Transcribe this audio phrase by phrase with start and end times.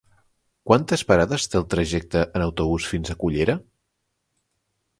[0.69, 3.59] Quantes parades té el trajecte en autobús fins a Cullera?